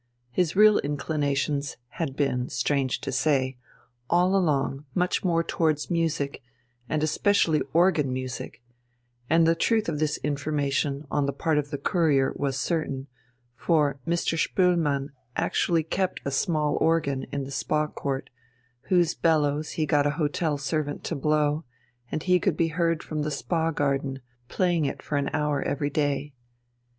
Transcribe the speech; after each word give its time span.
His 0.31 0.55
real 0.55 0.79
inclinations 0.79 1.77
had 1.89 2.15
been, 2.15 2.49
strange 2.49 3.01
to 3.01 3.11
say, 3.11 3.59
all 4.09 4.35
along 4.35 4.83
much 4.95 5.23
more 5.23 5.43
towards 5.43 5.91
music 5.91 6.41
and 6.89 7.03
especially 7.03 7.61
organ 7.71 8.11
music 8.11 8.63
and 9.29 9.45
the 9.45 9.53
truth 9.53 9.87
of 9.87 9.99
this 9.99 10.17
information 10.23 11.05
on 11.11 11.27
the 11.27 11.31
part 11.31 11.59
of 11.59 11.69
the 11.69 11.77
Courier 11.77 12.33
was 12.35 12.59
certain, 12.59 13.09
for 13.55 13.99
Mr. 14.07 14.39
Spoelmann 14.39 15.09
actually 15.35 15.83
kept 15.83 16.19
a 16.25 16.31
small 16.31 16.77
organ 16.77 17.27
in 17.31 17.43
the 17.43 17.51
"Spa 17.51 17.85
Court," 17.85 18.31
whose 18.89 19.13
bellows 19.13 19.73
he 19.73 19.85
got 19.85 20.07
a 20.07 20.17
hotel 20.17 20.57
servant 20.57 21.03
to 21.03 21.15
blow, 21.15 21.63
and 22.11 22.23
he 22.23 22.39
could 22.39 22.57
be 22.57 22.69
heard 22.69 23.03
from 23.03 23.21
the 23.21 23.29
Spa 23.29 23.69
Garden 23.69 24.19
playing 24.47 24.85
it 24.85 25.03
for 25.03 25.17
an 25.19 25.29
hour 25.31 25.61
every 25.61 25.91
day. 25.91 26.33